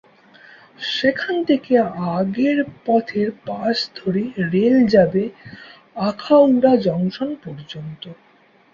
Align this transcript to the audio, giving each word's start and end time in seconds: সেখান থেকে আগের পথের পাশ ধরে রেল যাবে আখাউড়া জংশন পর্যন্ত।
সেখান 0.91 1.35
থেকে 1.43 1.73
আগের 2.15 2.57
পথের 2.85 3.29
পাশ 3.47 3.75
ধরে 3.95 4.23
রেল 4.51 4.75
যাবে 4.87 5.23
আখাউড়া 6.01 6.73
জংশন 6.85 7.29
পর্যন্ত। 7.43 8.03